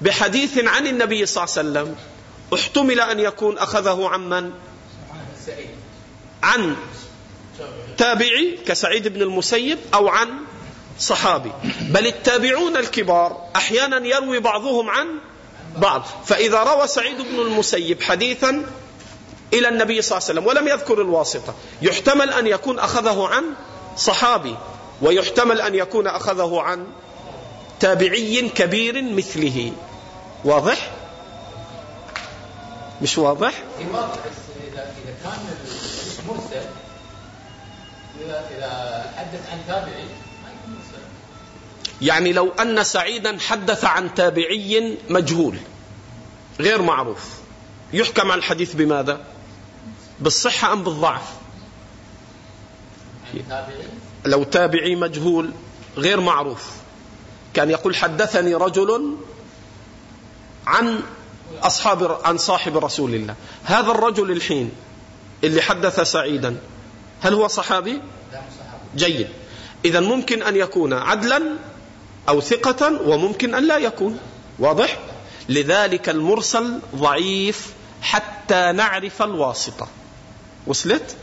[0.00, 1.96] بحديث عن النبي صلى الله عليه وسلم
[2.54, 4.52] احتمل أن يكون أخذه عن من؟
[6.42, 6.76] عن
[7.96, 10.28] تابعي كسعيد بن المسيب أو عن
[10.98, 11.52] صحابي.
[11.80, 15.06] بل التابعون الكبار أحيانا يروي بعضهم عن
[15.76, 16.04] بعض.
[16.26, 18.66] فإذا روى سعيد بن المسيب حديثا
[19.52, 23.44] إلى النبي صلى الله عليه وسلم ولم يذكر الواسطة يحتمل أن يكون أخذه عن
[23.98, 24.56] صحابي
[25.02, 26.86] ويحتمل أن يكون أخذه عن
[27.80, 29.72] تابعي كبير مثله.
[30.44, 30.90] واضح؟
[33.02, 34.12] مش واضح؟ اذا
[35.24, 35.38] كان
[36.28, 36.66] مرسل
[38.20, 40.08] اذا حدث عن تابعي
[42.02, 45.58] يعني لو أن سعيدا حدث عن تابعي مجهول
[46.60, 47.24] غير معروف.
[47.92, 49.20] يحكم على الحديث بماذا؟
[50.20, 51.37] بالصحة أم بالضعف؟
[54.24, 55.50] لو تابعي مجهول
[55.96, 56.70] غير معروف.
[57.54, 59.16] كان يقول حدثني رجل
[60.66, 61.00] عن
[61.62, 63.34] أصحاب عن صاحب رسول الله.
[63.64, 64.72] هذا الرجل الحين
[65.44, 66.56] اللي حدث سعيدا
[67.20, 68.00] هل هو صحابي؟
[68.96, 69.28] جيد.
[69.84, 71.42] إذا ممكن أن يكون عدلا
[72.28, 74.18] أو ثقة وممكن أن لا يكون.
[74.58, 74.98] واضح؟
[75.48, 77.72] لذلك المرسل ضعيف
[78.02, 79.88] حتى نعرف الواسطة.
[80.66, 81.16] وصلت.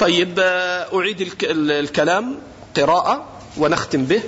[0.00, 2.38] طيب آه، أعيد الكلام
[2.76, 3.24] قراءة
[3.58, 4.22] ونختم به.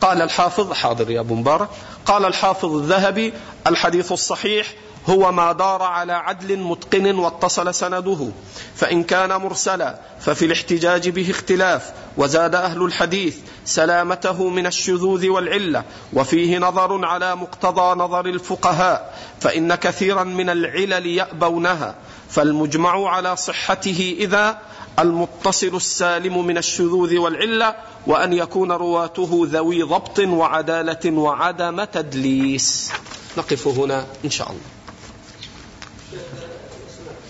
[0.00, 1.68] قال الحافظ حاضر يا أبو مبارك.
[2.06, 3.32] قال الحافظ الذهبي
[3.66, 4.74] الحديث الصحيح
[5.06, 8.28] هو ما دار على عدل متقن واتصل سنده
[8.76, 16.58] فإن كان مرسلا ففي الاحتجاج به اختلاف وزاد أهل الحديث سلامته من الشذوذ والعلة وفيه
[16.58, 21.94] نظر على مقتضى نظر الفقهاء فإن كثيرا من العلل يأبونها
[22.30, 24.58] فالمجمع على صحته إذا
[24.98, 27.74] المتصل السالم من الشذوذ والعلة
[28.06, 32.92] وأن يكون رواته ذوي ضبط وعدالة وعدم تدليس.
[33.38, 34.60] نقف هنا إن شاء الله.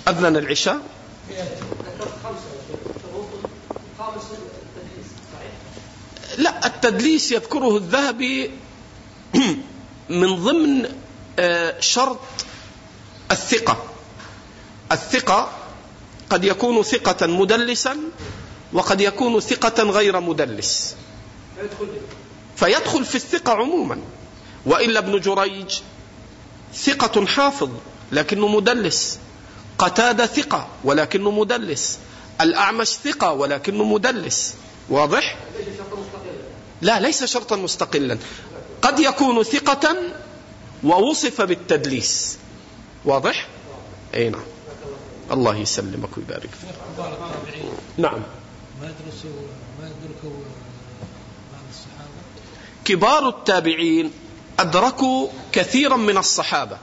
[0.08, 0.80] أذن العشاء.
[6.38, 8.50] لا التدليس يذكره الذهبي
[10.20, 10.88] من ضمن
[11.38, 12.18] آه، شرط
[13.30, 13.89] الثقة.
[14.92, 15.50] الثقة
[16.30, 17.96] قد يكون ثقة مدلسا
[18.72, 20.96] وقد يكون ثقة غير مدلس.
[22.56, 24.00] فيدخل في الثقة عموما.
[24.66, 25.80] وإلا ابن جريج
[26.74, 27.70] ثقة حافظ
[28.12, 29.18] لكنه مدلس.
[29.78, 31.98] قتادة ثقة ولكنه مدلس.
[32.40, 34.54] الأعمش ثقة ولكنه مدلس.
[34.88, 35.36] واضح؟
[36.82, 38.18] لا ليس شرطا مستقلا.
[38.82, 39.96] قد يكون ثقة
[40.84, 42.38] ووصف بالتدليس.
[43.04, 43.48] واضح؟
[44.14, 44.42] أي نعم.
[45.32, 46.70] الله يسلمك ويبارك فيك.
[47.96, 48.22] نعم.
[48.80, 49.30] ما يدرسوا
[49.80, 49.90] ما
[51.52, 52.10] بعض الصحابة؟
[52.84, 54.12] كبار التابعين
[54.58, 56.78] أدركوا كثيرا من الصحابة.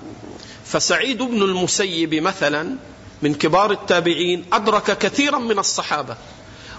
[0.65, 2.75] فسعيد بن المسيب مثلا
[3.21, 6.17] من كبار التابعين أدرك كثيرا من الصحابة.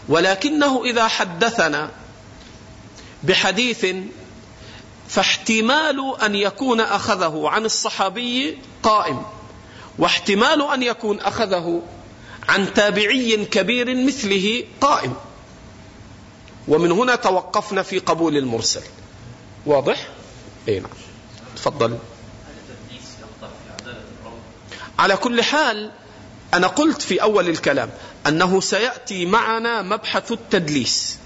[0.09, 1.91] ولكنه إذا حدثنا
[3.23, 3.87] بحديث
[5.09, 9.23] فاحتمال أن يكون أخذه عن الصحابي قائم.
[9.99, 11.83] واحتمال أن يكون أخذه
[12.49, 15.15] عن تابعي كبير مثله قائم.
[16.69, 18.83] ومن هنا توقفنا في قبول المرسل.
[19.67, 20.09] واضح؟
[20.69, 20.91] إي نعم.
[21.57, 21.99] تفضل.
[24.99, 25.91] على كل حال
[26.55, 27.91] أنا قلت في أول الكلام
[28.27, 31.19] أنه سيأتي معنا مبحث التدليس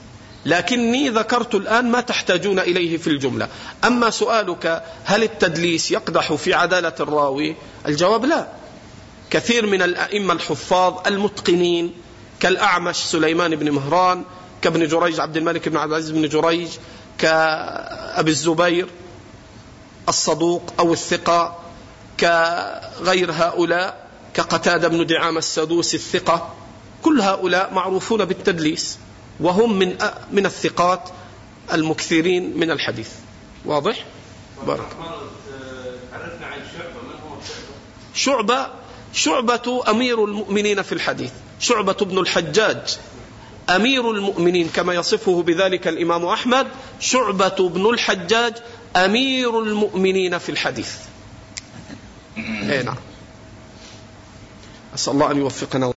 [0.47, 3.49] لكني ذكرت الآن ما تحتاجون إليه في الجملة.
[3.85, 7.57] أما سؤالك هل التدليس يقدح في عدالة الراوي؟
[7.87, 8.62] الجواب لا.
[9.33, 11.95] كثير من الأئمة الحفاظ المتقنين
[12.41, 14.25] كالأعمش سليمان بن مهران
[14.63, 16.69] كابن جريج عبد الملك بن عبد العزيز بن جريج
[17.19, 18.89] كأبي الزبير
[20.09, 21.59] الصدوق أو الثقة
[22.21, 26.55] كغير هؤلاء كقتادة بن دعامة السدوسي الثقة.
[27.03, 28.99] كل هؤلاء معروفون بالتدليس
[29.41, 29.99] وهم من
[30.33, 31.09] من الثقات
[31.73, 33.11] المكثرين من الحديث.
[33.65, 34.05] واضح؟
[34.67, 34.87] بارك
[38.15, 38.82] شعبة
[39.13, 42.99] شعبة أمير المؤمنين في الحديث شعبة بن الحجاج
[43.71, 46.67] أمير المؤمنين كما يصفه بذلك الإمام أحمد
[47.01, 48.55] شعبة بن الحجاج
[48.97, 50.93] أمير المؤمنين في الحديث.
[52.39, 52.97] أي نعم.
[54.95, 55.87] أسأل الله أن يوفقنا